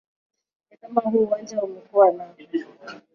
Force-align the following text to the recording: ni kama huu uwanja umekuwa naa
ni 0.71 0.77
kama 0.77 1.01
huu 1.01 1.19
uwanja 1.25 1.61
umekuwa 1.63 2.11
naa 2.11 2.35